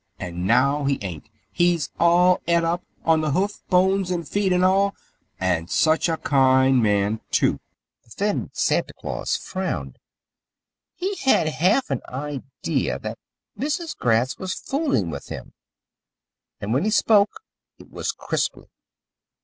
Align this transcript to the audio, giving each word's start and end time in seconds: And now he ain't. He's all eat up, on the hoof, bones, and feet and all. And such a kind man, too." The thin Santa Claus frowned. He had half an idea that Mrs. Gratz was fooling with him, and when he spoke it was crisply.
And 0.17 0.47
now 0.47 0.85
he 0.85 0.97
ain't. 1.03 1.29
He's 1.51 1.91
all 1.99 2.41
eat 2.47 2.63
up, 2.63 2.83
on 3.05 3.21
the 3.21 3.33
hoof, 3.33 3.61
bones, 3.69 4.09
and 4.09 4.27
feet 4.27 4.51
and 4.51 4.65
all. 4.65 4.95
And 5.39 5.69
such 5.69 6.09
a 6.09 6.17
kind 6.17 6.81
man, 6.81 7.21
too." 7.29 7.59
The 8.03 8.09
thin 8.09 8.49
Santa 8.51 8.93
Claus 8.95 9.37
frowned. 9.37 9.99
He 10.95 11.17
had 11.17 11.47
half 11.49 11.91
an 11.91 12.01
idea 12.09 12.97
that 12.97 13.19
Mrs. 13.55 13.95
Gratz 13.95 14.39
was 14.39 14.55
fooling 14.55 15.11
with 15.11 15.27
him, 15.27 15.53
and 16.59 16.73
when 16.73 16.83
he 16.83 16.89
spoke 16.89 17.39
it 17.77 17.91
was 17.91 18.11
crisply. 18.11 18.69